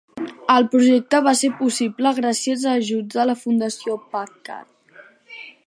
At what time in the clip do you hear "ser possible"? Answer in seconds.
1.41-2.13